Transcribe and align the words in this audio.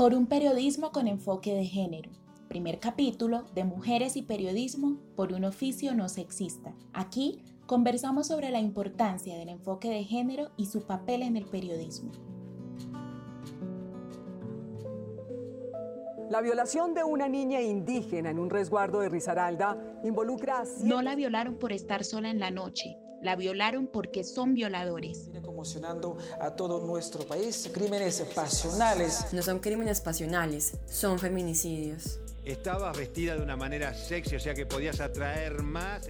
Por 0.00 0.14
un 0.14 0.24
periodismo 0.24 0.92
con 0.92 1.08
enfoque 1.08 1.54
de 1.54 1.66
género. 1.66 2.10
Primer 2.48 2.80
capítulo 2.80 3.42
de 3.54 3.64
Mujeres 3.64 4.16
y 4.16 4.22
Periodismo 4.22 4.96
por 5.14 5.34
un 5.34 5.44
oficio 5.44 5.94
no 5.94 6.08
sexista. 6.08 6.72
Aquí 6.94 7.42
conversamos 7.66 8.28
sobre 8.28 8.48
la 8.48 8.60
importancia 8.60 9.36
del 9.36 9.50
enfoque 9.50 9.90
de 9.90 10.04
género 10.04 10.52
y 10.56 10.64
su 10.64 10.86
papel 10.86 11.20
en 11.20 11.36
el 11.36 11.44
periodismo. 11.44 12.12
La 16.30 16.40
violación 16.40 16.94
de 16.94 17.04
una 17.04 17.28
niña 17.28 17.60
indígena 17.60 18.30
en 18.30 18.38
un 18.38 18.48
resguardo 18.48 19.00
de 19.00 19.10
Risaralda 19.10 19.76
involucra 20.02 20.60
a... 20.60 20.64
No 20.82 21.02
la 21.02 21.14
violaron 21.14 21.56
por 21.56 21.74
estar 21.74 22.04
sola 22.04 22.30
en 22.30 22.40
la 22.40 22.50
noche, 22.50 22.96
la 23.22 23.36
violaron 23.36 23.86
porque 23.86 24.24
son 24.24 24.54
violadores. 24.54 25.26
Viene 25.26 25.42
conmocionando 25.42 26.16
a 26.40 26.54
todo 26.56 26.84
nuestro 26.86 27.24
país. 27.24 27.70
Crímenes 27.72 28.22
pasionales. 28.34 29.26
No 29.32 29.42
son 29.42 29.58
crímenes 29.58 30.00
pasionales, 30.00 30.76
son 30.86 31.18
feminicidios. 31.18 32.20
Estabas 32.44 32.96
vestida 32.96 33.36
de 33.36 33.42
una 33.42 33.56
manera 33.56 33.92
sexy, 33.92 34.36
o 34.36 34.40
sea 34.40 34.54
que 34.54 34.64
podías 34.64 35.00
atraer 35.00 35.62
más. 35.62 36.08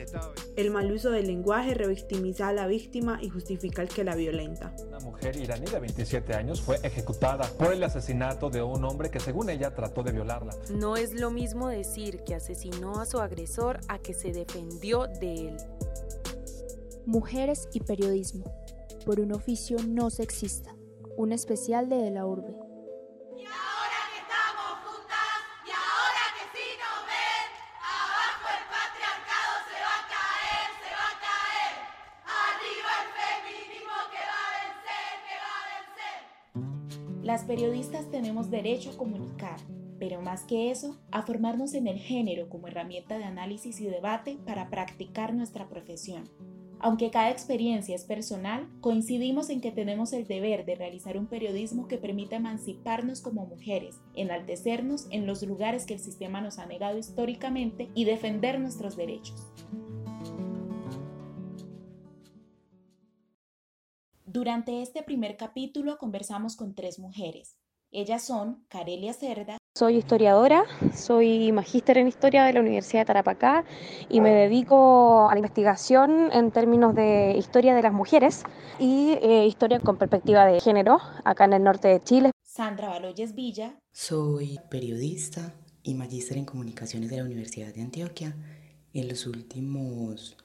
El 0.56 0.70
mal 0.70 0.90
uso 0.92 1.10
del 1.10 1.26
lenguaje 1.26 1.74
revictimiza 1.74 2.48
a 2.48 2.52
la 2.52 2.68
víctima 2.68 3.18
y 3.20 3.28
justifica 3.28 3.82
el 3.82 3.88
que 3.88 4.04
la 4.04 4.14
violenta. 4.14 4.72
Una 4.86 5.00
mujer 5.00 5.36
iraní 5.36 5.66
de 5.66 5.80
27 5.80 6.34
años 6.34 6.60
fue 6.60 6.78
ejecutada 6.84 7.48
por 7.58 7.72
el 7.72 7.82
asesinato 7.82 8.48
de 8.48 8.62
un 8.62 8.84
hombre 8.84 9.10
que 9.10 9.18
según 9.18 9.50
ella 9.50 9.74
trató 9.74 10.04
de 10.04 10.12
violarla. 10.12 10.54
No 10.70 10.96
es 10.96 11.14
lo 11.14 11.32
mismo 11.32 11.68
decir 11.68 12.22
que 12.22 12.36
asesinó 12.36 13.00
a 13.00 13.06
su 13.06 13.18
agresor 13.18 13.80
a 13.88 13.98
que 13.98 14.14
se 14.14 14.32
defendió 14.32 15.08
de 15.08 15.48
él. 15.48 15.56
Mujeres 17.06 17.68
y 17.72 17.80
periodismo, 17.80 18.44
por 19.06 19.20
un 19.20 19.32
oficio 19.32 19.78
no 19.86 20.10
sexista, 20.10 20.74
un 21.16 21.32
especial 21.32 21.88
de 21.88 21.96
De 21.96 22.10
la 22.10 22.26
Urbe. 22.26 22.54
Las 37.22 37.44
periodistas 37.44 38.10
tenemos 38.10 38.50
derecho 38.50 38.90
a 38.90 38.96
comunicar, 38.96 39.60
pero 40.00 40.20
más 40.20 40.42
que 40.42 40.70
eso, 40.70 40.98
a 41.12 41.22
formarnos 41.22 41.74
en 41.74 41.86
el 41.86 41.98
género 41.98 42.48
como 42.48 42.66
herramienta 42.66 43.18
de 43.18 43.24
análisis 43.24 43.80
y 43.80 43.86
debate 43.86 44.38
para 44.44 44.68
practicar 44.68 45.32
nuestra 45.32 45.68
profesión. 45.68 46.28
Aunque 46.82 47.10
cada 47.10 47.30
experiencia 47.30 47.94
es 47.94 48.04
personal, 48.04 48.66
coincidimos 48.80 49.50
en 49.50 49.60
que 49.60 49.70
tenemos 49.70 50.14
el 50.14 50.26
deber 50.26 50.64
de 50.64 50.76
realizar 50.76 51.18
un 51.18 51.26
periodismo 51.26 51.86
que 51.86 51.98
permita 51.98 52.36
emanciparnos 52.36 53.20
como 53.20 53.44
mujeres, 53.44 54.00
enaltecernos 54.14 55.06
en 55.10 55.26
los 55.26 55.42
lugares 55.42 55.84
que 55.84 55.92
el 55.92 56.00
sistema 56.00 56.40
nos 56.40 56.58
ha 56.58 56.64
negado 56.64 56.96
históricamente 56.96 57.90
y 57.94 58.06
defender 58.06 58.58
nuestros 58.58 58.96
derechos. 58.96 59.46
Durante 64.24 64.80
este 64.80 65.02
primer 65.02 65.36
capítulo 65.36 65.98
conversamos 65.98 66.56
con 66.56 66.74
tres 66.74 66.98
mujeres. 66.98 67.58
Ellas 67.90 68.24
son 68.24 68.64
Carelia 68.68 69.12
Cerda. 69.12 69.59
Soy 69.78 69.98
historiadora, 69.98 70.64
soy 70.92 71.52
magíster 71.52 71.96
en 71.96 72.08
historia 72.08 72.44
de 72.44 72.52
la 72.52 72.60
Universidad 72.60 73.02
de 73.02 73.06
Tarapacá 73.06 73.64
y 74.08 74.20
me 74.20 74.30
dedico 74.30 75.30
a 75.30 75.32
la 75.32 75.38
investigación 75.38 76.30
en 76.32 76.50
términos 76.50 76.92
de 76.94 77.36
historia 77.38 77.74
de 77.74 77.80
las 77.80 77.92
mujeres 77.92 78.42
y 78.80 79.12
eh, 79.22 79.46
historia 79.46 79.78
con 79.78 79.96
perspectiva 79.96 80.44
de 80.44 80.60
género 80.60 80.98
acá 81.24 81.44
en 81.44 81.52
el 81.52 81.62
norte 81.62 81.86
de 81.86 82.00
Chile. 82.00 82.32
Sandra 82.42 82.88
Baloyes 82.88 83.36
Villa. 83.36 83.78
Soy 83.92 84.58
periodista 84.68 85.54
y 85.84 85.94
magíster 85.94 86.36
en 86.36 86.46
comunicaciones 86.46 87.08
de 87.08 87.18
la 87.18 87.24
Universidad 87.24 87.72
de 87.72 87.82
Antioquia. 87.82 88.34
En 88.92 89.08
los 89.08 89.24
últimos 89.26 90.36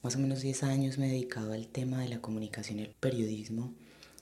más 0.00 0.14
o 0.14 0.20
menos 0.20 0.42
10 0.42 0.62
años 0.62 0.96
me 0.96 1.08
he 1.08 1.10
dedicado 1.10 1.54
al 1.54 1.66
tema 1.66 1.98
de 1.98 2.08
la 2.08 2.20
comunicación 2.20 2.78
y 2.78 2.82
el 2.82 2.94
periodismo 3.00 3.74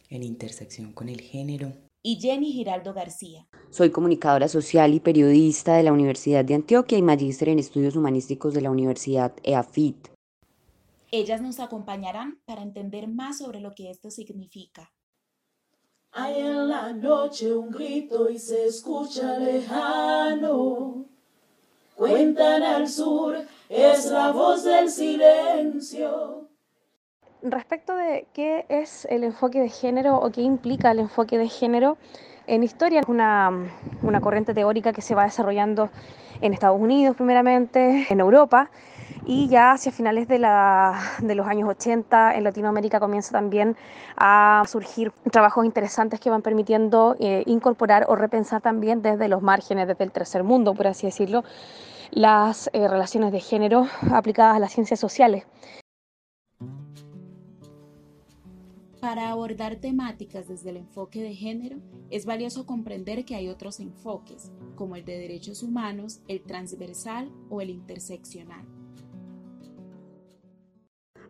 en 0.09 0.23
intersección 0.23 0.94
con 0.94 1.11
el 1.11 1.21
género. 1.21 1.75
Y 2.09 2.19
Jenny 2.19 2.53
Giraldo 2.53 2.95
García. 2.95 3.47
Soy 3.69 3.91
comunicadora 3.91 4.49
social 4.49 4.95
y 4.95 4.99
periodista 4.99 5.75
de 5.75 5.83
la 5.83 5.93
Universidad 5.93 6.43
de 6.43 6.55
Antioquia 6.55 6.97
y 6.97 7.03
magíster 7.03 7.51
en 7.51 7.59
estudios 7.59 7.97
humanísticos 7.97 8.55
de 8.55 8.63
la 8.63 8.71
Universidad 8.71 9.35
EAFIT. 9.43 10.09
Ellas 11.11 11.43
nos 11.43 11.61
acompañarán 11.61 12.41
para 12.47 12.63
entender 12.63 13.09
más 13.09 13.37
sobre 13.37 13.61
lo 13.61 13.75
que 13.75 13.91
esto 13.91 14.11
significa. 14.11 14.91
Hay 16.13 16.39
en 16.41 16.69
la 16.71 16.95
noche 16.95 17.55
un 17.55 17.71
grito 17.71 18.31
y 18.31 18.39
se 18.39 18.65
escucha 18.65 19.39
lejano. 19.39 21.05
Cuentan 21.95 22.63
al 22.63 22.89
sur 22.89 23.37
es 23.69 24.07
la 24.07 24.33
voz 24.33 24.65
del 24.65 24.89
silencio. 24.91 26.48
Respecto 27.43 27.94
de 27.94 28.26
qué 28.32 28.66
es 28.69 29.06
el 29.10 29.22
enfoque 29.22 29.60
de 29.60 29.69
género 29.69 30.16
o 30.16 30.31
qué 30.31 30.41
implica 30.41 30.91
el 30.91 30.99
enfoque 30.99 31.38
de 31.38 31.49
género, 31.49 31.97
en 32.49 32.65
historia 32.65 33.00
es 33.00 33.09
una, 33.09 33.53
una 34.03 34.21
corriente 34.21 34.54
teórica 34.54 34.93
que 34.93 35.03
se 35.03 35.15
va 35.15 35.22
desarrollando 35.22 35.88
en 36.41 36.53
Estados 36.53 36.81
Unidos 36.81 37.15
primeramente, 37.15 38.06
en 38.10 38.19
Europa, 38.19 38.71
y 39.25 39.49
ya 39.49 39.72
hacia 39.72 39.93
finales 39.93 40.26
de, 40.26 40.41
la, 40.41 40.99
de, 41.21 41.37
los 41.37 41.47
años 41.47 41.69
80 41.69 42.34
en 42.34 42.43
Latinoamérica 42.43 42.99
comienza 42.99 43.31
también 43.31 43.76
a 44.16 44.65
surgir 44.66 45.12
trabajos 45.31 45.65
interesantes 45.65 46.19
que 46.19 46.31
van 46.31 46.43
permitiendo 46.43 47.15
eh, 47.20 47.44
incorporar 47.47 48.06
o 48.09 48.16
repensar 48.16 48.62
también 48.62 49.00
desde 49.00 49.28
los 49.28 49.43
márgenes, 49.43 49.87
desde 49.87 50.03
el 50.03 50.10
tercer 50.10 50.43
mundo, 50.43 50.75
por 50.75 50.88
así 50.88 51.06
decirlo, 51.06 51.44
las 52.10 52.69
eh, 52.72 52.88
relaciones 52.88 53.31
de 53.31 53.38
género 53.38 53.87
aplicadas 54.10 54.56
a 54.56 54.59
las 54.59 54.72
ciencias 54.72 54.99
sociales. 54.99 55.44
Para 59.01 59.31
abordar 59.31 59.77
temáticas 59.77 60.49
desde 60.49 60.71
el 60.71 60.79
enfoque 60.79 61.23
de 61.23 61.33
género, 61.33 61.77
es 62.11 62.27
valioso 62.27 62.67
comprender 62.67 63.25
que 63.25 63.37
hay 63.37 63.49
otros 63.49 63.79
enfoques, 63.79 64.51
como 64.75 64.97
el 64.97 65.05
de 65.05 65.17
derechos 65.19 65.63
humanos, 65.63 66.21
el 66.27 66.43
transversal 66.43 67.31
o 67.49 67.61
el 67.61 67.71
interseccional. 67.71 68.67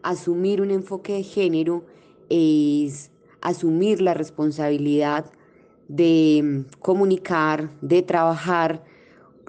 Asumir 0.02 0.62
un 0.62 0.70
enfoque 0.70 1.12
de 1.12 1.22
género 1.22 1.84
es 2.30 3.10
asumir 3.42 4.00
la 4.00 4.14
responsabilidad 4.14 5.30
de 5.88 6.40
mm, 6.42 6.80
comunicar, 6.80 7.68
de 7.82 8.00
trabajar 8.00 8.82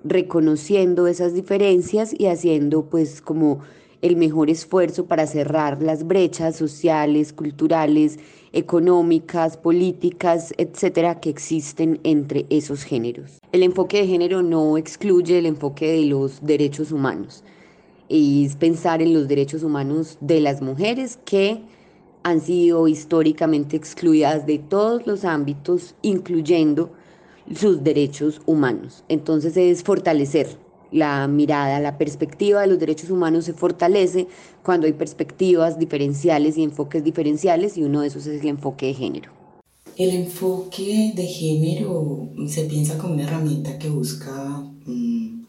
reconociendo 0.03 1.07
esas 1.07 1.33
diferencias 1.33 2.13
y 2.17 2.25
haciendo 2.25 2.89
pues 2.89 3.21
como 3.21 3.61
el 4.01 4.15
mejor 4.15 4.49
esfuerzo 4.49 5.05
para 5.05 5.27
cerrar 5.27 5.81
las 5.81 6.07
brechas 6.07 6.55
sociales, 6.55 7.33
culturales, 7.33 8.17
económicas, 8.53 9.57
políticas, 9.57 10.53
etcétera, 10.57 11.19
que 11.19 11.29
existen 11.29 11.99
entre 12.03 12.45
esos 12.49 12.83
géneros. 12.83 13.39
El 13.51 13.63
enfoque 13.63 14.01
de 14.01 14.07
género 14.07 14.41
no 14.41 14.77
excluye 14.77 15.37
el 15.37 15.45
enfoque 15.45 15.91
de 15.91 16.05
los 16.05 16.45
derechos 16.45 16.91
humanos. 16.91 17.43
Es 18.07 18.55
pensar 18.55 19.01
en 19.01 19.13
los 19.13 19.27
derechos 19.27 19.63
humanos 19.63 20.17
de 20.21 20.39
las 20.39 20.61
mujeres 20.61 21.19
que 21.25 21.61
han 22.23 22.41
sido 22.41 22.87
históricamente 22.87 23.77
excluidas 23.77 24.45
de 24.45 24.59
todos 24.59 25.05
los 25.05 25.25
ámbitos, 25.25 25.95
incluyendo 26.01 26.91
sus 27.55 27.83
derechos 27.83 28.41
humanos. 28.45 29.03
Entonces 29.09 29.55
es 29.57 29.83
fortalecer 29.83 30.47
la 30.91 31.27
mirada, 31.27 31.79
la 31.79 31.97
perspectiva 31.97 32.61
de 32.61 32.67
los 32.67 32.79
derechos 32.79 33.09
humanos 33.09 33.45
se 33.45 33.53
fortalece 33.53 34.27
cuando 34.63 34.87
hay 34.87 34.93
perspectivas 34.93 35.77
diferenciales 35.77 36.57
y 36.57 36.63
enfoques 36.63 37.03
diferenciales 37.03 37.77
y 37.77 37.83
uno 37.83 38.01
de 38.01 38.07
esos 38.07 38.25
es 38.27 38.41
el 38.41 38.47
enfoque 38.47 38.87
de 38.87 38.93
género. 38.93 39.31
El 39.95 40.11
enfoque 40.11 41.11
de 41.15 41.25
género 41.25 42.29
se 42.47 42.63
piensa 42.63 42.97
como 42.97 43.13
una 43.15 43.23
herramienta 43.23 43.77
que 43.77 43.89
busca 43.89 44.63
mm, 44.85 45.45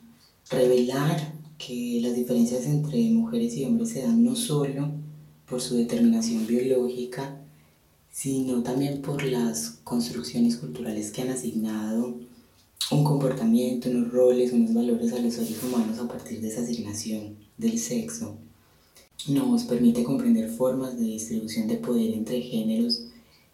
revelar 0.51 1.35
que 1.57 2.01
las 2.03 2.15
diferencias 2.15 2.67
entre 2.67 3.11
mujeres 3.11 3.55
y 3.57 3.65
hombres 3.65 3.91
se 3.91 4.03
dan 4.03 4.25
no 4.25 4.35
solo 4.35 4.91
por 5.49 5.61
su 5.61 5.77
determinación 5.77 6.47
biológica, 6.47 7.41
sino 8.11 8.63
también 8.63 9.03
por 9.03 9.23
las 9.23 9.81
construcciones 9.85 10.57
culturales 10.57 11.13
que 11.13 11.23
han 11.23 11.31
asignado 11.31 12.19
un 12.91 13.05
comportamiento, 13.05 13.89
unos 13.89 14.13
roles, 14.13 14.53
unos 14.53 14.75
valores 14.75 15.13
a 15.13 15.19
los 15.19 15.35
seres 15.35 15.63
humanos 15.63 15.99
a 15.99 16.09
partir 16.09 16.41
de 16.41 16.49
esa 16.49 16.63
asignación 16.63 17.37
del 17.57 17.79
sexo. 17.79 18.37
Nos 19.29 19.65
permite 19.65 20.03
comprender 20.03 20.51
formas 20.51 20.99
de 20.99 21.05
distribución 21.05 21.69
de 21.69 21.77
poder 21.77 22.13
entre 22.15 22.41
géneros 22.41 23.05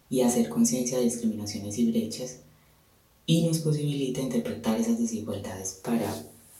y 0.08 0.22
hacer 0.22 0.48
conciencia 0.48 0.98
de 0.98 1.04
discriminaciones 1.04 1.78
y 1.78 1.90
brechas 1.90 2.40
y 3.26 3.42
nos 3.46 3.58
posibilita 3.58 4.20
interpretar 4.20 4.80
esas 4.80 4.98
desigualdades 4.98 5.80
para 5.82 6.14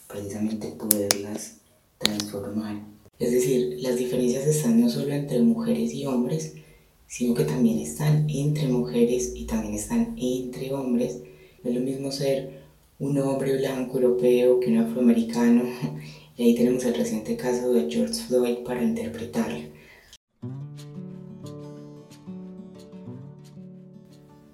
precisamente 0.09 0.69
poderlas 0.69 1.59
transformar. 1.99 2.85
Es 3.19 3.31
decir, 3.31 3.79
las 3.81 3.97
diferencias 3.97 4.47
están 4.47 4.81
no 4.81 4.91
solo 4.91 5.13
entre 5.13 5.41
mujeres 5.41 5.95
y 5.95 6.05
hombres, 6.05 6.55
sino 7.07 7.35
que 7.35 7.45
también 7.45 7.79
están 7.79 8.29
entre 8.29 8.69
mujeres 8.69 9.33
y 9.35 9.45
también 9.45 9.75
están 9.75 10.15
entre 10.19 10.75
hombres 10.75 11.23
es 11.69 11.75
lo 11.75 11.81
mismo 11.81 12.11
ser 12.13 12.65
un 12.99 13.19
hombre 13.19 13.57
blanco 13.59 13.99
europeo 13.99 14.61
que 14.61 14.71
un 14.71 14.79
afroamericano. 14.79 15.63
Y 16.39 16.43
ahí 16.43 16.55
tenemos 16.55 16.85
el 16.85 16.95
reciente 16.95 17.35
caso 17.35 17.73
de 17.73 17.91
George 17.91 18.13
Floyd 18.13 18.59
para 18.59 18.83
interpretarlo. 18.83 19.77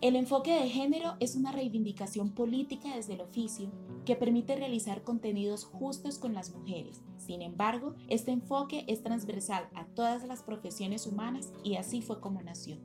El 0.00 0.16
enfoque 0.16 0.52
de 0.52 0.68
género 0.68 1.14
es 1.20 1.36
una 1.36 1.52
reivindicación 1.52 2.30
política 2.34 2.94
desde 2.94 3.14
el 3.14 3.20
oficio 3.20 3.70
que 4.04 4.16
permite 4.16 4.56
realizar 4.56 5.02
contenidos 5.02 5.64
justos 5.64 6.18
con 6.18 6.34
las 6.34 6.52
mujeres. 6.52 7.00
Sin 7.18 7.40
embargo, 7.40 7.94
este 8.08 8.32
enfoque 8.32 8.84
es 8.88 9.02
transversal 9.02 9.68
a 9.74 9.86
todas 9.86 10.26
las 10.26 10.42
profesiones 10.42 11.06
humanas 11.06 11.52
y 11.62 11.76
así 11.76 12.02
fue 12.02 12.20
como 12.20 12.42
nació. 12.42 12.78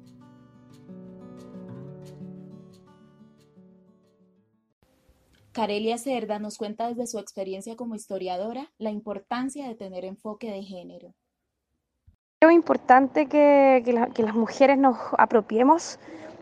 Carelia 5.58 5.98
Cerda 5.98 6.38
nos 6.38 6.60
cuenta 6.60 6.88
desde 6.88 7.08
su 7.08 7.18
experiencia 7.18 7.76
como 7.76 7.96
historiadora 7.96 8.70
la 8.78 8.92
importancia 8.92 9.68
de 9.68 9.74
tener 9.74 10.06
enfoque 10.06 10.52
de 10.52 10.62
género. 10.62 11.16
Es 12.40 12.52
importante 12.52 13.26
que, 13.26 13.82
que 14.14 14.22
las 14.22 14.36
mujeres 14.36 14.78
nos 14.78 14.96
apropiemos 15.18 15.98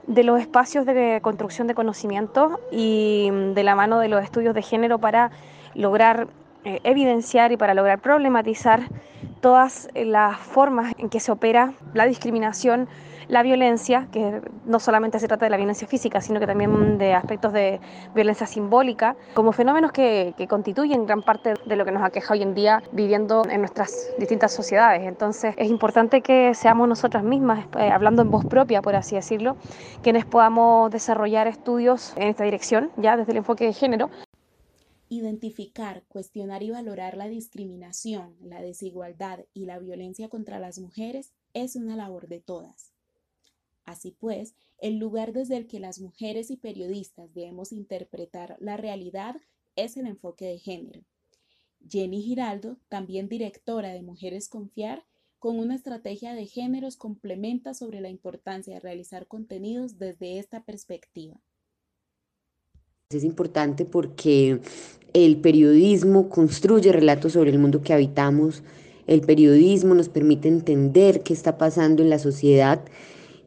de 0.06 0.26
los 0.26 0.42
espacios 0.42 0.86
de 0.86 1.20
construcción 1.22 1.66
de 1.66 1.76
conocimiento 1.76 2.60
y 2.74 3.30
mm, 3.32 3.54
de 3.54 3.64
la 3.64 3.76
mano 3.76 4.00
de 4.00 4.10
los 4.10 4.22
estudios 4.22 4.54
de 4.54 4.62
género 4.62 5.00
para 5.00 5.32
lograr 5.76 6.28
eh, 6.66 6.82
evidenciar 6.84 7.54
y 7.54 7.58
para 7.58 7.74
lograr 7.74 8.02
problematizar 8.02 8.82
todas 9.46 9.90
las 9.94 10.40
formas 10.40 10.96
en 10.98 11.08
que 11.08 11.20
se 11.20 11.32
opera 11.32 11.74
la 11.94 12.08
discriminación, 12.08 12.90
la 13.28 13.44
violencia, 13.44 14.08
que 14.12 14.42
no 14.66 14.80
solamente 14.80 15.20
se 15.20 15.28
trata 15.28 15.46
de 15.46 15.52
la 15.52 15.58
violencia 15.58 15.88
física, 15.88 16.20
sino 16.20 16.40
que 16.40 16.48
también 16.48 16.98
de 16.98 17.14
aspectos 17.14 17.54
de 17.54 17.80
violencia 18.16 18.48
simbólica, 18.48 19.16
como 19.36 19.52
fenómenos 19.52 19.92
que, 19.92 20.34
constituyen 20.50 21.06
gran 21.06 21.22
parte 21.22 21.54
de 21.64 21.76
lo 21.76 21.86
que 21.86 21.92
nos 21.92 22.02
aqueja 22.02 22.34
hoy 22.34 22.42
en 22.42 22.56
día 22.56 22.82
viviendo 22.92 23.44
en 23.48 23.60
nuestras 23.60 24.10
distintas 24.18 24.52
sociedades. 24.52 25.04
Entonces 25.04 25.54
es 25.58 25.70
importante 25.70 26.22
que 26.22 26.56
seamos 26.56 26.88
nosotras 26.88 27.24
mismas, 27.24 27.68
eh, 27.78 27.92
hablando 27.92 28.24
en 28.24 28.32
voz 28.32 28.46
propia, 28.46 28.82
por 28.82 28.96
así 28.96 29.14
decirlo, 29.14 29.58
quienes 30.02 30.26
podamos 30.26 30.90
desarrollar 30.90 31.46
estudios 31.46 32.14
en 32.16 32.30
esta 32.30 32.46
dirección, 32.46 32.90
ya 32.98 33.16
desde 33.16 33.34
el 33.34 33.38
enfoque 33.38 33.66
de 33.66 33.74
género, 33.74 34.10
Identificar, 35.16 36.04
cuestionar 36.10 36.62
y 36.62 36.72
valorar 36.72 37.16
la 37.16 37.30
discriminación, 37.30 38.36
la 38.42 38.62
desigualdad 38.62 39.46
y 39.54 39.66
la 39.66 39.80
violencia 39.80 40.28
contra 40.28 40.60
las 40.60 40.78
mujeres 40.78 41.32
es 41.54 41.78
una 41.78 41.96
labor 41.96 42.28
de 42.28 42.42
todas. 42.42 42.92
Así 43.86 44.12
pues, 44.12 44.56
el 44.78 44.98
lugar 44.98 45.32
desde 45.32 45.56
el 45.56 45.68
que 45.68 45.80
las 45.80 46.02
mujeres 46.02 46.52
y 46.52 46.58
periodistas 46.58 47.34
debemos 47.34 47.72
interpretar 47.72 48.58
la 48.60 48.76
realidad 48.76 49.38
es 49.78 49.96
el 49.96 50.06
enfoque 50.06 50.48
de 50.48 50.60
género. 50.60 51.06
Jenny 51.90 52.22
Giraldo, 52.22 52.78
también 52.90 53.30
directora 53.30 53.94
de 53.94 54.02
Mujeres 54.02 54.50
Confiar, 54.50 55.06
con 55.40 55.58
una 55.60 55.76
estrategia 55.76 56.34
de 56.34 56.46
géneros 56.46 56.98
complementa 56.98 57.74
sobre 57.74 58.02
la 58.02 58.10
importancia 58.10 58.74
de 58.74 58.82
realizar 58.82 59.28
contenidos 59.28 59.98
desde 59.98 60.40
esta 60.40 60.66
perspectiva. 60.66 61.40
Es 63.16 63.24
importante 63.24 63.86
porque 63.86 64.60
el 65.14 65.38
periodismo 65.38 66.28
construye 66.28 66.92
relatos 66.92 67.34
sobre 67.34 67.52
el 67.52 67.60
mundo 67.60 67.82
que 67.82 67.94
habitamos, 67.94 68.64
el 69.08 69.22
periodismo 69.22 69.94
nos 69.94 70.10
permite 70.10 70.50
entender 70.50 71.22
qué 71.22 71.34
está 71.34 71.58
pasando 71.58 72.04
en 72.04 72.10
la 72.10 72.20
sociedad 72.20 72.82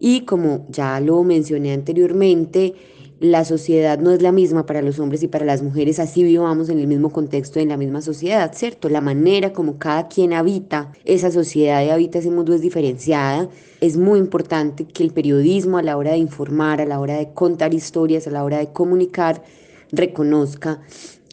y 0.00 0.22
como 0.22 0.64
ya 0.70 0.98
lo 1.00 1.22
mencioné 1.24 1.72
anteriormente, 1.72 2.74
la 3.20 3.44
sociedad 3.44 3.98
no 3.98 4.12
es 4.12 4.22
la 4.22 4.30
misma 4.30 4.64
para 4.64 4.80
los 4.80 5.00
hombres 5.00 5.22
y 5.22 5.28
para 5.28 5.44
las 5.44 5.62
mujeres, 5.62 5.98
así 5.98 6.22
vivamos 6.22 6.68
en 6.68 6.78
el 6.78 6.86
mismo 6.86 7.10
contexto, 7.10 7.58
en 7.58 7.68
la 7.68 7.76
misma 7.76 8.00
sociedad, 8.00 8.52
¿cierto? 8.54 8.88
La 8.88 9.00
manera 9.00 9.52
como 9.52 9.78
cada 9.78 10.08
quien 10.08 10.32
habita 10.32 10.92
esa 11.04 11.32
sociedad 11.32 11.84
y 11.84 11.90
habita 11.90 12.20
ese 12.20 12.30
mundo 12.30 12.54
es 12.54 12.60
diferenciada. 12.60 13.48
Es 13.80 13.96
muy 13.96 14.20
importante 14.20 14.84
que 14.84 15.02
el 15.02 15.12
periodismo 15.12 15.78
a 15.78 15.82
la 15.82 15.96
hora 15.96 16.12
de 16.12 16.18
informar, 16.18 16.80
a 16.80 16.86
la 16.86 17.00
hora 17.00 17.16
de 17.16 17.32
contar 17.32 17.74
historias, 17.74 18.28
a 18.28 18.30
la 18.30 18.44
hora 18.44 18.58
de 18.58 18.68
comunicar, 18.72 19.42
reconozca 19.90 20.80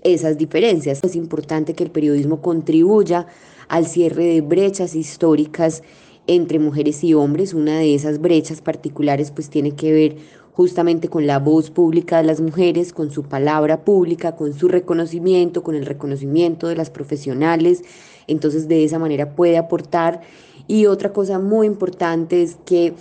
esas 0.03 0.37
diferencias. 0.37 1.03
Es 1.03 1.15
importante 1.15 1.73
que 1.73 1.83
el 1.83 1.91
periodismo 1.91 2.41
contribuya 2.41 3.27
al 3.67 3.85
cierre 3.85 4.25
de 4.25 4.41
brechas 4.41 4.95
históricas 4.95 5.83
entre 6.25 6.57
mujeres 6.57 7.03
y 7.03 7.13
hombres. 7.13 7.53
Una 7.53 7.77
de 7.77 7.93
esas 7.93 8.19
brechas 8.19 8.61
particulares 8.61 9.29
pues 9.29 9.49
tiene 9.49 9.71
que 9.71 9.91
ver 9.91 10.44
justamente 10.55 11.09
con 11.09 11.27
la 11.27 11.39
voz 11.39 11.69
pública 11.69 12.17
de 12.17 12.23
las 12.23 12.39
mujeres, 12.39 12.93
con 12.93 13.11
su 13.11 13.23
palabra 13.23 13.83
pública, 13.83 14.37
con 14.37 14.53
su 14.53 14.69
reconocimiento, 14.69 15.63
con 15.63 15.75
el 15.75 15.85
reconocimiento 15.85 16.67
de 16.67 16.77
las 16.77 16.89
profesionales. 16.89 17.83
Entonces 18.27 18.69
de 18.69 18.85
esa 18.85 18.97
manera 18.97 19.35
puede 19.35 19.57
aportar. 19.57 20.21
Y 20.67 20.85
otra 20.85 21.11
cosa 21.11 21.39
muy 21.39 21.67
importante 21.67 22.41
es 22.41 22.57
que 22.65 22.93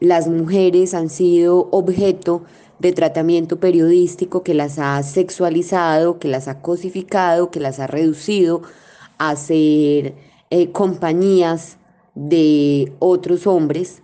las 0.00 0.26
mujeres 0.26 0.94
han 0.94 1.10
sido 1.10 1.68
objeto 1.70 2.44
de 2.78 2.92
tratamiento 2.92 3.60
periodístico 3.60 4.42
que 4.42 4.54
las 4.54 4.78
ha 4.78 5.02
sexualizado, 5.02 6.18
que 6.18 6.28
las 6.28 6.48
ha 6.48 6.62
cosificado, 6.62 7.50
que 7.50 7.60
las 7.60 7.78
ha 7.78 7.86
reducido 7.86 8.62
a 9.18 9.36
ser 9.36 10.14
eh, 10.50 10.72
compañías 10.72 11.76
de 12.14 12.92
otros 12.98 13.46
hombres. 13.46 14.01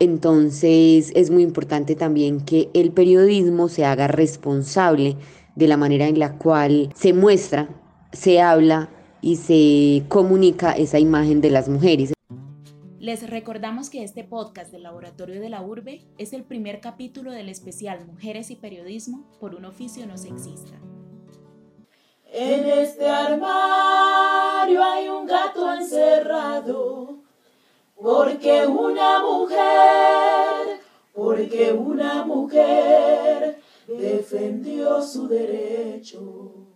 Entonces 0.00 1.12
es 1.14 1.30
muy 1.30 1.42
importante 1.42 1.94
también 1.94 2.40
que 2.40 2.70
el 2.72 2.90
periodismo 2.90 3.68
se 3.68 3.84
haga 3.84 4.08
responsable 4.08 5.16
de 5.56 5.68
la 5.68 5.76
manera 5.76 6.08
en 6.08 6.18
la 6.18 6.38
cual 6.38 6.90
se 6.94 7.12
muestra, 7.12 7.68
se 8.10 8.40
habla 8.40 8.88
y 9.20 9.36
se 9.36 10.04
comunica 10.08 10.72
esa 10.72 10.98
imagen 10.98 11.42
de 11.42 11.50
las 11.50 11.68
mujeres. 11.68 12.14
Les 12.98 13.28
recordamos 13.28 13.90
que 13.90 14.02
este 14.02 14.24
podcast 14.24 14.72
del 14.72 14.84
Laboratorio 14.84 15.38
de 15.38 15.50
la 15.50 15.62
Urbe 15.62 16.06
es 16.16 16.32
el 16.32 16.44
primer 16.44 16.80
capítulo 16.80 17.30
del 17.30 17.50
especial 17.50 18.06
Mujeres 18.06 18.50
y 18.50 18.56
Periodismo 18.56 19.30
por 19.38 19.54
un 19.54 19.66
oficio 19.66 20.06
no 20.06 20.16
sexista. 20.16 20.80
En 22.32 22.64
este 22.64 23.06
armario 23.06 24.82
hay 24.82 25.08
un 25.08 25.26
gato 25.26 25.74
encerrado 25.74 27.19
porque 28.02 28.66
una 28.66 29.22
mujer, 29.22 30.80
porque 31.12 31.72
una 31.72 32.24
mujer 32.24 33.60
defendió 33.86 35.02
su 35.02 35.28
derecho. 35.28 36.66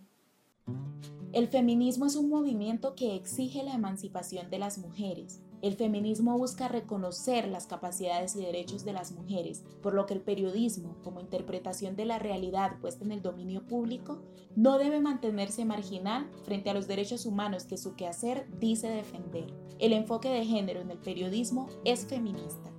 El 1.33 1.47
feminismo 1.47 2.05
es 2.05 2.15
un 2.15 2.29
movimiento 2.29 2.95
que 2.95 3.15
exige 3.15 3.63
la 3.63 3.73
emancipación 3.73 4.49
de 4.49 4.59
las 4.59 4.77
mujeres. 4.77 5.41
El 5.61 5.75
feminismo 5.75 6.37
busca 6.37 6.67
reconocer 6.67 7.47
las 7.47 7.65
capacidades 7.65 8.35
y 8.35 8.41
derechos 8.41 8.85
de 8.85 8.93
las 8.93 9.11
mujeres, 9.11 9.63
por 9.81 9.93
lo 9.93 10.05
que 10.05 10.13
el 10.13 10.21
periodismo, 10.21 10.97
como 11.03 11.19
interpretación 11.19 11.95
de 11.95 12.05
la 12.05 12.19
realidad 12.19 12.79
puesta 12.79 13.03
en 13.03 13.11
el 13.11 13.21
dominio 13.21 13.65
público, 13.65 14.21
no 14.55 14.77
debe 14.77 14.99
mantenerse 14.99 15.65
marginal 15.65 16.29
frente 16.43 16.69
a 16.69 16.73
los 16.73 16.87
derechos 16.87 17.25
humanos 17.25 17.65
que 17.65 17.77
su 17.77 17.95
quehacer 17.95 18.47
dice 18.59 18.89
defender. 18.89 19.53
El 19.79 19.93
enfoque 19.93 20.29
de 20.29 20.45
género 20.45 20.81
en 20.81 20.91
el 20.91 20.99
periodismo 20.99 21.67
es 21.83 22.05
feminista. 22.05 22.71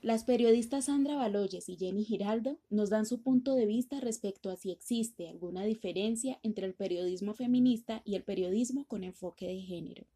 Las 0.00 0.22
periodistas 0.22 0.84
Sandra 0.84 1.16
Baloyes 1.16 1.68
y 1.68 1.76
Jenny 1.76 2.04
Giraldo 2.04 2.58
nos 2.70 2.88
dan 2.88 3.04
su 3.04 3.20
punto 3.20 3.54
de 3.54 3.66
vista 3.66 4.00
respecto 4.00 4.48
a 4.48 4.56
si 4.56 4.70
existe 4.70 5.28
alguna 5.28 5.64
diferencia 5.64 6.38
entre 6.44 6.66
el 6.66 6.74
periodismo 6.74 7.34
feminista 7.34 8.00
y 8.04 8.14
el 8.14 8.22
periodismo 8.22 8.86
con 8.86 9.02
enfoque 9.02 9.48
de 9.48 9.60
género. 9.60 10.06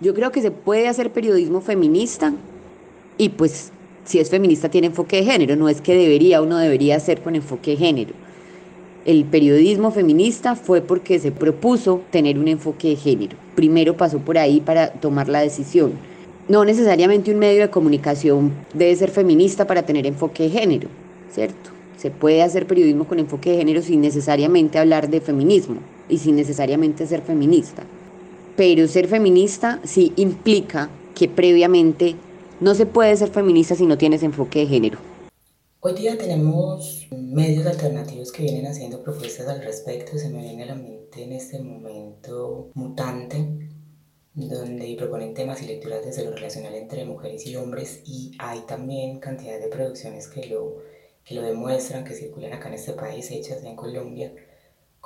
Yo 0.00 0.14
creo 0.14 0.32
que 0.32 0.40
se 0.40 0.50
puede 0.50 0.88
hacer 0.88 1.12
periodismo 1.12 1.60
feminista 1.60 2.32
y 3.18 3.28
pues 3.28 3.70
si 4.06 4.18
es 4.18 4.30
feminista 4.30 4.70
tiene 4.70 4.86
enfoque 4.86 5.16
de 5.16 5.24
género, 5.24 5.56
no 5.56 5.68
es 5.68 5.82
que 5.82 5.94
debería 5.94 6.40
o 6.40 6.46
no 6.46 6.56
debería 6.56 6.98
ser 7.00 7.20
con 7.20 7.36
enfoque 7.36 7.72
de 7.72 7.76
género. 7.76 8.14
El 9.04 9.26
periodismo 9.26 9.90
feminista 9.90 10.56
fue 10.56 10.80
porque 10.80 11.18
se 11.18 11.32
propuso 11.32 12.00
tener 12.10 12.38
un 12.38 12.48
enfoque 12.48 12.88
de 12.88 12.96
género. 12.96 13.36
Primero 13.54 13.94
pasó 13.94 14.20
por 14.20 14.38
ahí 14.38 14.62
para 14.62 14.90
tomar 14.90 15.28
la 15.28 15.42
decisión. 15.42 15.92
No 16.48 16.64
necesariamente 16.64 17.30
un 17.30 17.38
medio 17.38 17.60
de 17.60 17.70
comunicación 17.70 18.52
debe 18.72 18.96
ser 18.96 19.10
feminista 19.10 19.66
para 19.66 19.82
tener 19.82 20.06
enfoque 20.06 20.44
de 20.44 20.50
género, 20.50 20.88
¿cierto? 21.30 21.70
Se 21.98 22.10
puede 22.10 22.42
hacer 22.42 22.66
periodismo 22.66 23.04
con 23.04 23.18
enfoque 23.18 23.50
de 23.50 23.58
género 23.58 23.82
sin 23.82 24.00
necesariamente 24.00 24.78
hablar 24.78 25.10
de 25.10 25.20
feminismo 25.20 25.76
y 26.08 26.16
sin 26.16 26.36
necesariamente 26.36 27.06
ser 27.06 27.20
feminista 27.20 27.84
pero 28.60 28.86
ser 28.88 29.08
feminista 29.08 29.80
sí 29.84 30.12
implica 30.16 30.90
que 31.14 31.30
previamente 31.30 32.14
no 32.60 32.74
se 32.74 32.84
puede 32.84 33.16
ser 33.16 33.30
feminista 33.30 33.74
si 33.74 33.86
no 33.86 33.96
tienes 33.96 34.22
enfoque 34.22 34.58
de 34.58 34.66
género. 34.66 34.98
Hoy 35.80 35.94
día 35.94 36.18
tenemos 36.18 37.08
medios 37.10 37.64
alternativos 37.64 38.30
que 38.30 38.42
vienen 38.42 38.66
haciendo 38.66 39.02
propuestas 39.02 39.48
al 39.48 39.64
respecto. 39.64 40.18
Se 40.18 40.28
me 40.28 40.42
viene 40.42 40.64
a 40.64 40.66
la 40.66 40.74
mente 40.74 41.24
en 41.24 41.32
este 41.32 41.58
momento 41.58 42.68
Mutante, 42.74 43.70
donde 44.34 44.94
proponen 44.98 45.32
temas 45.32 45.62
y 45.62 45.66
lecturas 45.66 46.04
desde 46.04 46.26
lo 46.26 46.32
relacional 46.32 46.74
entre 46.74 47.06
mujeres 47.06 47.46
y 47.46 47.56
hombres 47.56 48.02
y 48.04 48.32
hay 48.38 48.60
también 48.68 49.20
cantidad 49.20 49.58
de 49.58 49.68
producciones 49.68 50.28
que 50.28 50.48
lo 50.48 50.82
que 51.24 51.34
lo 51.34 51.40
demuestran, 51.40 52.04
que 52.04 52.12
circulan 52.12 52.52
acá 52.52 52.68
en 52.68 52.74
este 52.74 52.92
país, 52.92 53.30
hechas 53.30 53.64
en 53.64 53.76
Colombia, 53.76 54.34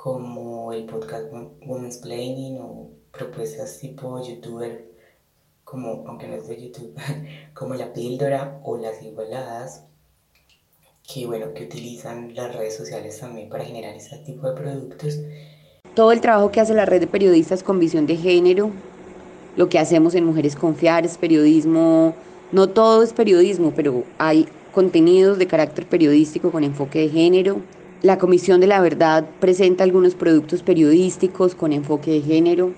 como 0.05 0.71
el 0.71 0.85
podcast 0.85 1.33
Women's 1.65 1.97
Planning 1.97 2.59
o 2.61 2.91
propuestas 3.11 3.79
tipo 3.79 4.23
youtuber, 4.23 4.85
como, 5.63 6.03
aunque 6.05 6.27
no 6.27 6.35
es 6.35 6.47
de 6.47 6.61
YouTube, 6.61 6.95
como 7.55 7.73
La 7.73 7.91
Píldora 7.91 8.59
o 8.63 8.77
Las 8.77 9.01
Igualadas, 9.01 9.85
que 11.11 11.25
bueno, 11.25 11.55
que 11.55 11.63
utilizan 11.63 12.35
las 12.35 12.55
redes 12.55 12.77
sociales 12.77 13.19
también 13.19 13.49
para 13.49 13.65
generar 13.65 13.95
este 13.95 14.19
tipo 14.19 14.47
de 14.47 14.53
productos. 14.53 15.21
Todo 15.95 16.11
el 16.11 16.21
trabajo 16.21 16.51
que 16.51 16.61
hace 16.61 16.75
la 16.75 16.85
red 16.85 16.99
de 16.99 17.07
periodistas 17.07 17.63
con 17.63 17.79
visión 17.79 18.05
de 18.05 18.15
género, 18.15 18.69
lo 19.55 19.69
que 19.69 19.79
hacemos 19.79 20.13
en 20.13 20.23
Mujeres 20.23 20.55
Confiar 20.55 21.03
es 21.03 21.17
periodismo, 21.17 22.13
no 22.51 22.69
todo 22.69 23.01
es 23.01 23.11
periodismo, 23.11 23.73
pero 23.75 24.03
hay 24.19 24.47
contenidos 24.71 25.39
de 25.39 25.47
carácter 25.47 25.87
periodístico 25.87 26.51
con 26.51 26.63
enfoque 26.63 26.99
de 26.99 27.09
género. 27.09 27.63
La 28.05 28.19
Comisión 28.19 28.61
de 28.61 28.67
la 28.67 28.81
Verdad 28.81 29.25
presenta 29.39 29.83
algunos 29.83 30.13
productos 30.13 30.61
periodísticos 30.61 31.55
con 31.55 31.73
enfoque 31.73 32.11
de 32.11 32.21
género. 32.21 32.71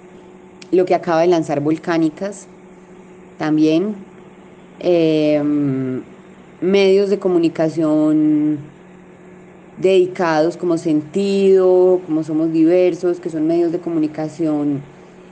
Lo 0.72 0.86
que 0.86 0.96
acaba 0.96 1.19
de 1.19 1.27
lanzar 1.27 1.60
Volcánicas 1.60 2.48
también. 3.38 3.93
Em, 4.79 6.01
medios 6.62 7.10
de 7.10 7.19
comunicación 7.19 8.57
dedicados 9.75 10.55
como 10.55 10.77
sentido, 10.77 12.00
como 12.05 12.24
somos 12.24 12.53
diversos, 12.53 13.19
que 13.19 13.29
son 13.29 13.48
medios 13.48 13.74
de 13.74 13.79
comunicación 13.79 14.81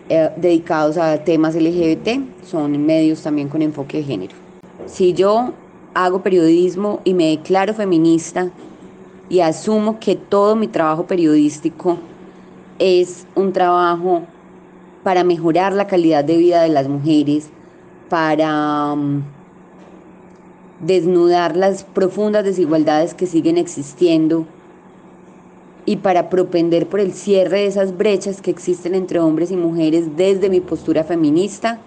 eh, 0.10 0.30
dedicados 0.36 0.98
a 0.98 1.24
temas 1.24 1.56
LGBT, 1.56 2.20
son 2.46 2.86
medios 2.86 3.22
también 3.22 3.48
con 3.48 3.62
enfoque 3.62 4.00
de 4.00 4.04
género. 4.04 4.36
Si 4.88 5.14
yo 5.14 5.54
hago 5.94 6.22
periodismo 6.22 7.00
y 7.06 7.14
me 7.14 7.30
declaro 7.30 7.74
feminista 7.74 8.52
y 9.30 9.40
asumo 9.40 10.00
que 10.00 10.16
todo 10.16 10.56
mi 10.56 10.68
trabajo 10.68 11.06
periodístico 11.08 11.98
es 12.80 13.26
un 13.36 13.54
trabajo 13.54 14.24
para 15.04 15.24
mejorar 15.24 15.74
la 15.74 15.88
calidad 15.88 16.24
de 16.24 16.38
vida 16.38 16.62
de 16.62 16.70
las 16.70 16.88
mujeres, 16.88 17.50
para 18.10 18.94
um, 18.94 19.24
desnudar 20.80 21.56
las 21.56 21.84
profundas 21.84 22.44
desigualdades 22.44 23.14
que 23.14 23.26
siguen 23.26 23.58
existiendo 23.58 24.46
y 25.86 25.98
para 25.98 26.30
propender 26.30 26.88
por 26.88 27.00
el 27.00 27.14
cierre 27.14 27.60
de 27.60 27.68
esas 27.68 27.96
brechas 27.96 28.42
que 28.42 28.52
existen 28.52 28.96
entre 28.96 29.20
hombres 29.20 29.52
y 29.52 29.56
mujeres 29.56 30.18
desde 30.18 30.50
mi 30.50 30.60
postura 30.60 31.04
feminista, 31.04 31.80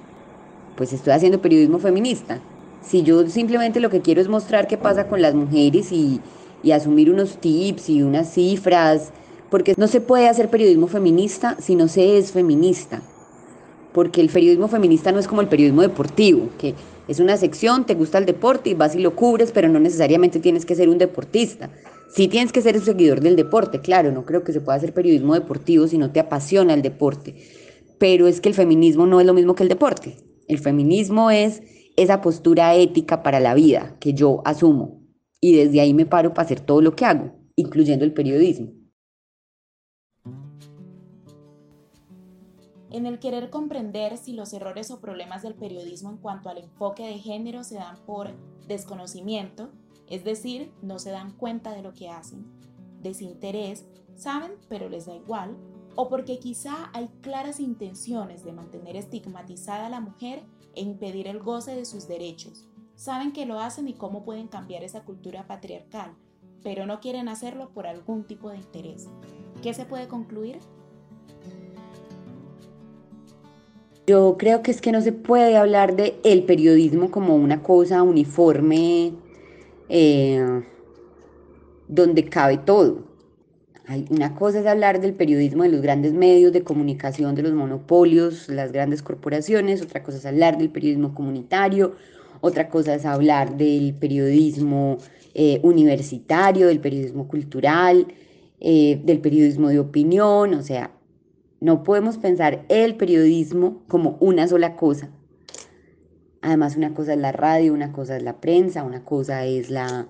pues 0.77 0.93
estoy 0.93 1.13
haciendo 1.13 1.41
periodismo 1.41 1.79
feminista. 1.79 2.39
Si 2.81 3.03
yo 3.03 3.27
simplemente 3.29 3.81
lo 3.81 3.91
que 3.91 4.01
quiero 4.01 4.21
es 4.21 4.29
mostrar 4.29 4.69
qué 4.69 4.79
pasa 4.79 5.09
con 5.09 5.21
las 5.21 5.35
mujeres 5.35 5.91
y, 5.91 6.21
y 6.63 6.73
asumir 6.73 7.11
unos 7.11 7.39
tips 7.39 7.89
y 7.89 8.03
unas 8.03 8.33
cifras, 8.33 9.13
porque 9.51 9.75
no 9.77 9.87
se 9.87 10.01
puede 10.01 10.29
hacer 10.29 10.51
periodismo 10.51 10.87
feminista 10.87 11.57
si 11.61 11.75
no 11.75 11.89
se 11.89 12.19
es 12.19 12.33
feminista 12.33 13.03
porque 13.93 14.21
el 14.21 14.29
periodismo 14.29 14.69
feminista 14.69 15.13
no 15.13 15.19
es 15.19 15.27
como 15.27 15.41
el 15.41 15.49
periodismo 15.49 15.83
deportivo, 15.83 16.51
que 16.57 16.75
es 17.09 17.21
una 17.21 17.37
sección, 17.37 17.85
te 17.85 17.95
gusta 17.95 18.19
el 18.19 18.27
deporte 18.27 18.71
y 18.71 18.75
vas 18.75 18.95
y 18.95 19.01
lo 19.01 19.17
cubres, 19.17 19.51
pero 19.51 19.69
no 19.69 19.81
necesariamente 19.81 20.41
tienes 20.41 20.65
que 20.65 20.75
ser 20.75 20.89
un 20.89 20.99
deportista. 20.99 21.71
Sí 22.09 22.29
tienes 22.29 22.53
que 22.53 22.63
ser 22.63 22.77
un 22.77 22.85
seguidor 22.85 23.21
del 23.21 23.37
deporte, 23.37 23.81
claro, 23.81 24.13
no 24.13 24.25
creo 24.25 24.45
que 24.45 24.53
se 24.53 24.61
pueda 24.61 24.79
hacer 24.79 24.95
periodismo 24.95 25.35
deportivo 25.35 25.89
si 25.89 25.99
no 25.99 26.13
te 26.13 26.21
apasiona 26.21 26.75
el 26.75 26.83
deporte, 26.83 27.35
pero 27.99 28.29
es 28.29 28.41
que 28.41 28.49
el 28.49 28.55
feminismo 28.55 29.05
no 29.07 29.21
es 29.21 29.27
lo 29.27 29.35
mismo 29.35 29.55
que 29.55 29.65
el 29.65 29.69
deporte. 29.69 30.17
El 30.47 30.59
feminismo 30.59 31.33
es 31.33 31.63
esa 31.97 32.21
postura 32.21 32.77
ética 32.77 33.23
para 33.23 33.41
la 33.41 33.55
vida 33.55 33.97
que 33.99 34.15
yo 34.15 34.43
asumo 34.45 34.98
y 35.41 35.57
desde 35.57 35.81
ahí 35.81 35.95
me 35.95 36.07
paro 36.07 36.35
para 36.35 36.47
hacer 36.47 36.61
todo 36.61 36.81
lo 36.81 36.95
que 36.95 37.05
hago, 37.05 37.33
incluyendo 37.57 38.05
el 38.05 38.13
periodismo. 38.13 38.79
en 42.91 43.07
el 43.07 43.19
querer 43.19 43.51
comprender 43.51 44.17
si 44.17 44.33
los 44.33 44.53
errores 44.53 44.91
o 44.91 45.01
problemas 45.01 45.43
del 45.43 45.55
periodismo 45.55 46.11
en 46.11 46.17
cuanto 46.17 46.49
al 46.49 46.59
enfoque 46.59 47.07
de 47.07 47.19
género 47.19 47.65
se 47.65 47.77
dan 47.77 47.97
por 48.07 48.31
desconocimiento, 48.67 49.71
es 50.09 50.25
decir, 50.25 50.73
no 50.83 50.99
se 50.99 51.11
dan 51.11 51.33
cuenta 51.33 51.73
de 51.73 51.83
lo 51.83 51.93
que 51.93 52.09
hacen, 52.09 52.47
desinterés, 53.03 53.87
saben 54.17 54.53
pero 54.69 54.89
les 54.89 55.07
da 55.07 55.15
igual, 55.15 55.57
o 55.97 56.09
porque 56.09 56.39
quizá 56.39 56.91
hay 56.95 57.09
claras 57.21 57.61
intenciones 57.61 58.45
de 58.45 58.53
mantener 58.53 58.97
estigmatizada 58.97 59.87
a 59.87 59.91
la 59.91 60.01
mujer 60.01 60.43
e 60.75 60.81
impedir 60.81 61.27
el 61.27 61.41
goce 61.41 61.75
de 61.75 61.85
sus 61.85 62.09
derechos. 62.09 62.67
Saben 62.99 63.31
que 63.31 63.47
lo 63.47 63.61
hacen 63.61 63.87
y 63.87 63.93
cómo 63.93 64.25
pueden 64.25 64.49
cambiar 64.49 64.83
esa 64.83 65.05
cultura 65.05 65.47
patriarcal, 65.47 66.11
pero 66.65 66.85
no 66.85 66.99
quieren 66.99 67.29
hacerlo 67.29 67.71
por 67.73 67.87
algún 67.87 68.25
tipo 68.25 68.51
de 68.51 68.57
interés. 68.57 69.07
¿Qué 69.63 69.73
se 69.73 69.85
puede 69.85 70.09
concluir? 70.09 70.59
Yo 74.09 74.35
creo 74.37 74.65
que 74.65 74.73
es 74.73 74.81
que 74.81 74.91
no 74.91 75.01
se 75.01 75.13
puede 75.13 75.57
hablar 75.57 75.95
de 75.95 76.19
el 76.25 76.43
periodismo 76.43 77.13
como 77.13 77.37
una 77.37 77.63
cosa 77.63 78.03
uniforme 78.03 79.13
eh, 79.89 80.65
donde 81.87 82.25
cabe 82.25 82.59
todo. 82.59 83.05
Hay, 83.87 84.07
una 84.11 84.35
cosa 84.35 84.59
es 84.59 84.67
hablar 84.67 85.01
del 85.01 85.15
periodismo 85.15 85.63
de 85.63 85.69
los 85.69 85.83
grandes 85.83 86.15
medios 86.15 86.53
de 86.53 86.65
comunicación, 86.65 87.37
de 87.37 87.43
los 87.43 87.53
monopolios, 87.53 88.49
las 88.49 88.73
grandes 88.73 89.05
corporaciones, 89.05 89.83
otra 89.83 90.03
cosa 90.03 90.19
es 90.19 90.27
hablar 90.27 90.59
del 90.59 90.71
periodismo 90.71 91.15
comunitario, 91.15 91.95
otra 92.41 92.69
cosa 92.69 92.95
es 92.95 93.05
hablar 93.05 93.57
del 93.57 93.95
periodismo 93.95 94.99
eh, 95.35 95.61
universitario, 95.63 96.69
del 96.69 96.81
periodismo 96.81 97.29
cultural, 97.29 98.07
eh, 98.61 99.01
del 99.05 99.21
periodismo 99.21 99.69
de 99.69 99.79
opinión, 99.79 100.55
o 100.55 100.63
sea, 100.63 100.91
no 101.61 101.83
podemos 101.83 102.19
pensar 102.19 102.65
el 102.69 102.97
periodismo 102.97 103.83
como 103.89 104.17
una 104.21 104.47
sola 104.49 104.77
cosa. 104.77 105.11
Además, 106.41 106.77
una 106.77 106.95
cosa 106.95 107.15
es 107.15 107.19
la 107.19 107.33
radio, 107.33 107.73
una 107.73 107.93
cosa 107.93 108.17
es 108.17 108.23
la 108.23 108.41
prensa, 108.41 108.85
una 108.85 109.05
cosa 109.05 109.45
es 109.45 109.71
la 109.71 110.09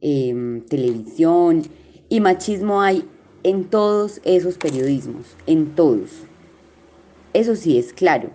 em, 0.00 0.64
televisión. 0.66 1.62
Y 2.08 2.20
machismo 2.20 2.80
hay 2.80 3.08
en 3.42 3.64
todos 3.64 4.20
esos 4.24 4.56
periodismos, 4.56 5.36
en 5.46 5.74
todos. 5.74 6.10
Eso 7.32 7.56
sí 7.56 7.78
es 7.78 7.92
claro. 7.92 8.30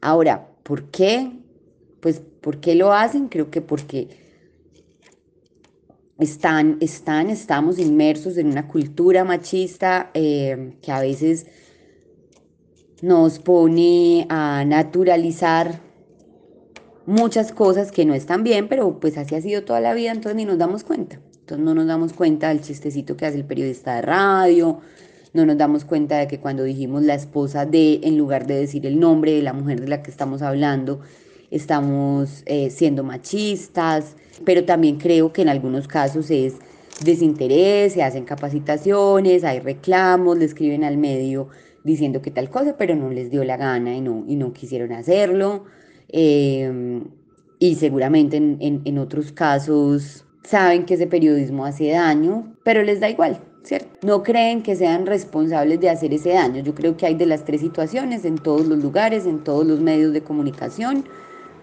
Ahora, 0.00 0.48
¿por 0.62 0.84
qué? 0.84 1.32
Pues, 2.00 2.20
¿por 2.40 2.60
qué 2.60 2.74
lo 2.74 2.92
hacen? 2.92 3.28
Creo 3.28 3.50
que 3.50 3.60
porque 3.60 4.08
están, 6.18 6.76
están, 6.80 7.30
estamos 7.30 7.78
inmersos 7.78 8.36
en 8.36 8.48
una 8.48 8.68
cultura 8.68 9.24
machista 9.24 10.10
eh, 10.14 10.74
que 10.82 10.92
a 10.92 11.00
veces 11.00 11.46
nos 13.02 13.38
pone 13.38 14.26
a 14.28 14.64
naturalizar 14.66 15.80
muchas 17.06 17.52
cosas 17.52 17.90
que 17.90 18.04
no 18.04 18.14
están 18.14 18.44
bien, 18.44 18.68
pero 18.68 19.00
pues 19.00 19.16
así 19.16 19.34
ha 19.34 19.40
sido 19.40 19.64
toda 19.64 19.80
la 19.80 19.94
vida, 19.94 20.10
entonces 20.10 20.36
ni 20.36 20.44
nos 20.44 20.58
damos 20.58 20.84
cuenta. 20.84 21.20
Entonces 21.40 21.64
no 21.64 21.74
nos 21.74 21.86
damos 21.86 22.12
cuenta 22.12 22.48
del 22.50 22.60
chistecito 22.60 23.16
que 23.16 23.26
hace 23.26 23.38
el 23.38 23.44
periodista 23.44 23.96
de 23.96 24.02
radio, 24.02 24.80
no 25.32 25.46
nos 25.46 25.56
damos 25.56 25.84
cuenta 25.84 26.18
de 26.18 26.28
que 26.28 26.38
cuando 26.38 26.64
dijimos 26.64 27.02
la 27.02 27.14
esposa 27.14 27.64
de, 27.64 28.00
en 28.02 28.18
lugar 28.18 28.46
de 28.46 28.56
decir 28.56 28.86
el 28.86 29.00
nombre 29.00 29.32
de 29.32 29.42
la 29.42 29.52
mujer 29.52 29.80
de 29.80 29.88
la 29.88 30.02
que 30.02 30.10
estamos 30.10 30.42
hablando, 30.42 31.00
estamos 31.50 32.42
eh, 32.46 32.70
siendo 32.70 33.04
machistas, 33.04 34.16
pero 34.44 34.64
también 34.64 34.98
creo 34.98 35.32
que 35.32 35.42
en 35.42 35.48
algunos 35.48 35.88
casos 35.88 36.30
es 36.30 36.56
desinterés, 37.04 37.94
se 37.94 38.02
hacen 38.02 38.24
capacitaciones, 38.24 39.44
hay 39.44 39.60
reclamos, 39.60 40.38
le 40.38 40.44
escriben 40.44 40.84
al 40.84 40.96
medio 40.96 41.48
diciendo 41.82 42.20
que 42.20 42.30
tal 42.30 42.50
cosa, 42.50 42.76
pero 42.76 42.94
no 42.94 43.10
les 43.10 43.30
dio 43.30 43.44
la 43.44 43.56
gana 43.56 43.94
y 43.94 44.00
no, 44.00 44.24
y 44.26 44.36
no 44.36 44.52
quisieron 44.52 44.92
hacerlo. 44.92 45.64
Em, 46.08 47.04
y 47.58 47.74
seguramente 47.76 48.36
en, 48.36 48.82
en 48.84 48.98
otros 48.98 49.32
casos 49.32 50.24
saben 50.42 50.84
que 50.84 50.94
ese 50.94 51.06
periodismo 51.06 51.64
hace 51.64 51.90
daño, 51.90 52.54
pero 52.64 52.82
les 52.82 53.00
da 53.00 53.08
igual, 53.08 53.40
¿cierto? 53.62 54.06
No 54.06 54.22
creen 54.22 54.62
que 54.62 54.76
sean 54.76 55.06
responsables 55.06 55.80
de 55.80 55.90
hacer 55.90 56.12
ese 56.12 56.30
daño. 56.30 56.62
Yo 56.62 56.74
creo 56.74 56.96
que 56.96 57.06
hay 57.06 57.14
de 57.14 57.26
las 57.26 57.44
tres 57.44 57.60
situaciones 57.60 58.24
en 58.24 58.36
todos 58.36 58.66
los 58.66 58.82
lugares, 58.82 59.26
en 59.26 59.44
todos 59.44 59.66
los 59.66 59.80
medios 59.80 60.12
de 60.12 60.22
comunicación. 60.22 61.04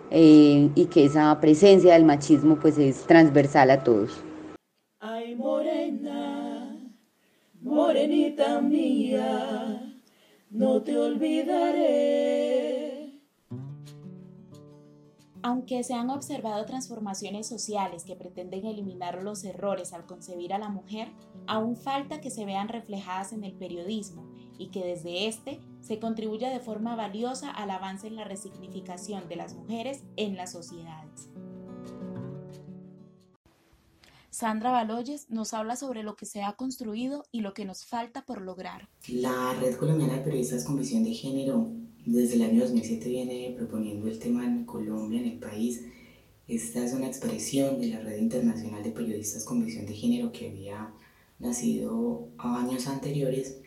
Eh, 0.10 0.70
y 0.74 0.86
que 0.86 1.06
esa 1.06 1.38
presencia 1.42 1.94
del 1.94 2.06
machismo 2.06 2.58
pues 2.60 2.78
es 2.78 3.06
transversal 3.06 3.72
a 3.72 3.84
todos. 3.84 4.24
Ay, 5.00 5.36
morena, 5.36 6.78
morenita 7.62 8.62
mía, 8.62 10.00
no 10.50 10.82
te 10.82 10.98
olvidaré. 10.98 12.38
Aunque 15.44 15.84
se 15.84 15.94
han 15.94 16.10
observado 16.10 16.66
transformaciones 16.66 17.48
sociales 17.48 18.04
que 18.04 18.16
pretenden 18.16 18.66
eliminar 18.66 19.24
los 19.24 19.44
errores 19.44 19.94
al 19.94 20.06
concebir 20.06 20.54
a 20.54 20.58
la 20.58 20.70
mujer, 20.70 21.10
aún 21.48 21.76
falta 21.76 22.22
que 22.22 22.32
se 22.32 22.46
vean 22.46 22.70
reflejadas 22.70 23.34
en 23.34 23.44
el 23.44 23.54
periodismo 23.54 24.26
y 24.58 24.68
que 24.68 24.84
desde 24.84 25.28
este 25.28 25.60
se 25.82 26.00
contribuya 26.00 26.50
de 26.50 26.60
forma 26.60 26.96
valiosa 26.96 27.52
al 27.52 27.72
avance 27.72 28.08
en 28.08 28.16
la 28.16 28.24
resignificación 28.24 29.28
de 29.30 29.36
las 29.36 29.54
mujeres 29.54 30.04
en 30.16 30.36
las 30.36 30.52
sociedades. 30.52 31.30
Sandra 34.30 34.70
Baloyes 34.72 35.32
nos 35.32 35.56
habla 35.56 35.76
sobre 35.76 36.04
lo 36.04 36.16
que 36.16 36.28
se 36.28 36.44
ha 36.44 36.54
construido 36.54 37.24
y 37.32 37.42
lo 37.42 37.56
que 37.56 37.66
nos 37.66 37.86
falta 37.86 38.24
por 38.24 38.42
lograr. 38.42 38.88
La 39.08 39.56
Red 39.60 39.78
Colombiana 39.78 40.14
de 40.14 40.22
Periodistas 40.22 40.64
con 40.64 40.78
Visión 40.78 41.04
de 41.04 41.14
Género 41.14 41.72
desde 42.06 42.36
el 42.36 42.44
año 42.44 42.62
2007 42.62 43.10
viene 43.10 43.56
proponiendo 43.58 44.08
el 44.08 44.20
tema 44.20 44.46
en 44.46 44.66
Colombia, 44.66 45.20
en 45.20 45.26
el 45.26 45.40
país. 45.40 45.84
Esta 46.48 46.86
es 46.86 46.94
una 46.94 47.08
expresión 47.08 47.82
de 47.82 47.88
la 47.88 48.00
Red 48.00 48.20
Internacional 48.20 48.84
de 48.84 48.92
Periodistas 48.92 49.44
con 49.44 49.66
Visión 49.66 49.88
de 49.88 49.94
Género 49.94 50.32
que 50.32 50.50
había 50.50 50.94
nacido 51.40 52.30
años 52.38 52.88
anteriores 52.88 53.58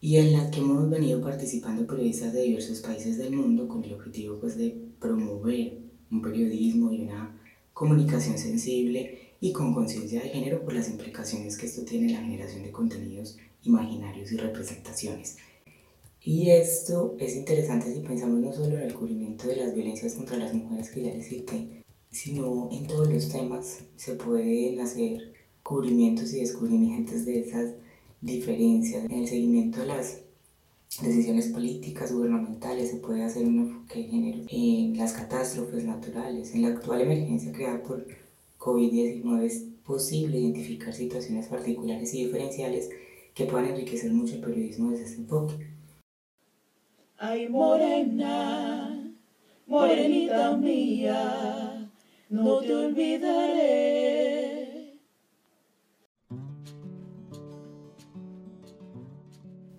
y 0.00 0.16
en 0.16 0.32
la 0.32 0.50
que 0.50 0.60
hemos 0.60 0.88
venido 0.88 1.20
participando 1.20 1.86
periodistas 1.86 2.32
de 2.32 2.42
diversos 2.42 2.80
países 2.80 3.18
del 3.18 3.34
mundo 3.34 3.66
con 3.66 3.84
el 3.84 3.94
objetivo 3.94 4.38
pues, 4.38 4.56
de 4.56 4.76
promover 5.00 5.78
un 6.10 6.22
periodismo 6.22 6.92
y 6.92 7.02
una 7.02 7.40
comunicación 7.72 8.38
sensible 8.38 9.34
y 9.40 9.52
con 9.52 9.74
conciencia 9.74 10.22
de 10.22 10.30
género 10.30 10.62
por 10.62 10.72
las 10.72 10.88
implicaciones 10.88 11.56
que 11.56 11.66
esto 11.66 11.84
tiene 11.84 12.06
en 12.06 12.12
la 12.12 12.20
generación 12.20 12.62
de 12.62 12.72
contenidos 12.72 13.36
imaginarios 13.62 14.32
y 14.32 14.36
representaciones. 14.36 15.36
Y 16.22 16.50
esto 16.50 17.16
es 17.18 17.36
interesante 17.36 17.92
si 17.92 18.00
pensamos 18.00 18.40
no 18.40 18.52
solo 18.52 18.76
en 18.76 18.82
el 18.82 18.94
cubrimiento 18.94 19.46
de 19.46 19.56
las 19.56 19.74
violencias 19.74 20.14
contra 20.14 20.36
las 20.36 20.52
mujeres 20.54 20.90
que 20.90 21.02
ya 21.02 21.14
les 21.14 21.28
cité, 21.28 21.84
sino 22.10 22.68
en 22.72 22.86
todos 22.86 23.12
los 23.12 23.28
temas 23.28 23.80
se 23.96 24.14
pueden 24.14 24.80
hacer 24.80 25.32
cubrimientos 25.62 26.32
y 26.32 26.40
descubrimientos 26.40 27.24
de 27.24 27.40
esas 27.40 27.74
diferencias. 28.20 29.04
En 29.04 29.12
el 29.12 29.28
seguimiento 29.28 29.80
de 29.80 29.86
las 29.86 30.20
decisiones 31.00 31.48
políticas, 31.48 32.12
gubernamentales, 32.12 32.90
se 32.90 32.96
puede 32.96 33.22
hacer 33.22 33.46
un 33.46 33.58
enfoque 33.58 34.00
de 34.00 34.08
género 34.08 34.38
en 34.48 34.96
las 34.96 35.12
catástrofes 35.12 35.84
naturales, 35.84 36.54
en 36.54 36.62
la 36.62 36.68
actual 36.68 37.02
emergencia 37.02 37.52
creada 37.52 37.82
por 37.82 38.06
COVID-19 38.58 39.42
es 39.42 39.64
posible 39.84 40.38
identificar 40.38 40.92
situaciones 40.92 41.46
particulares 41.46 42.12
y 42.12 42.24
diferenciales 42.24 42.90
que 43.34 43.44
puedan 43.44 43.68
enriquecer 43.68 44.12
mucho 44.12 44.34
el 44.34 44.40
periodismo 44.40 44.90
desde 44.90 45.04
ese 45.04 45.16
enfoque. 45.16 45.54
Ay, 47.16 47.48
morena, 47.48 49.12
morenita 49.66 50.56
mía, 50.56 51.90
no 52.28 52.60
te 52.60 52.74
olvidaré. 52.74 54.27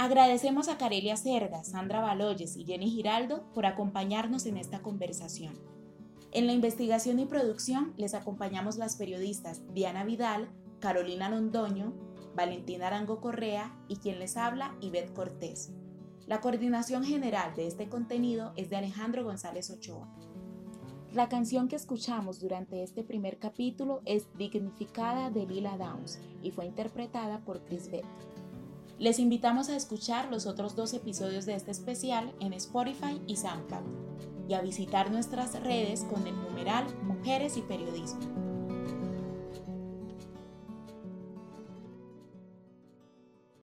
Agradecemos 0.10 0.70
a 0.70 0.80
Carelia 0.80 1.16
Cerda, 1.18 1.64
Sandra 1.64 2.02
Baloyes 2.02 2.58
y 2.58 2.66
Jenny 2.66 2.90
Giraldo 2.90 3.44
por 3.54 3.68
acompañarnos 3.68 4.48
en 4.48 4.58
esta 4.58 4.82
conversación. 4.82 5.54
En 6.32 6.48
la 6.48 6.54
investigación 6.54 7.20
y 7.20 7.28
producción 7.28 7.94
les 7.96 8.16
acompañamos 8.16 8.78
las 8.78 8.96
periodistas 8.96 9.62
Diana 9.76 10.04
Vidal, 10.04 10.50
Carolina 10.80 11.30
Londoño, 11.30 11.94
Valentina 12.36 12.88
Arango 12.88 13.22
Correa 13.22 13.78
y 13.88 13.98
quien 13.98 14.18
les 14.18 14.36
habla, 14.36 14.76
Ivette 14.82 15.14
Cortés. 15.14 15.74
La 16.26 16.42
coordinación 16.42 17.04
general 17.04 17.54
de 17.56 17.68
este 17.68 17.88
contenido 17.88 18.54
es 18.56 18.72
de 18.72 18.78
Alejandro 18.78 19.24
González 19.24 19.70
Ochoa. 19.70 20.12
La 21.14 21.30
canción 21.30 21.68
que 21.68 21.76
escuchamos 21.76 22.40
durante 22.40 22.82
este 22.82 23.04
primer 23.04 23.38
capítulo 23.38 24.02
es 24.06 24.26
Dignificada 24.40 25.30
de 25.30 25.46
Lila 25.46 25.78
Downs 25.78 26.20
y 26.42 26.50
fue 26.50 26.66
interpretada 26.66 27.46
por 27.46 27.64
Chris 27.64 27.92
Beck. 27.92 28.06
Les 29.00 29.18
invitamos 29.18 29.70
a 29.70 29.78
escuchar 29.78 30.30
los 30.30 30.46
otros 30.46 30.76
dos 30.76 30.94
episodios 30.94 31.46
de 31.46 31.56
este 31.56 31.72
especial 31.72 32.34
en 32.42 32.52
Spotify 32.52 33.22
y 33.28 33.38
SoundCloud 33.38 34.50
y 34.50 34.56
a 34.56 34.62
visitar 34.62 35.10
nuestras 35.10 35.58
redes 35.64 36.04
con 36.04 36.28
el 36.28 36.36
numeral 36.36 36.86
Mujeres 37.04 37.56
y 37.56 37.62
Periodismo. 37.62 38.49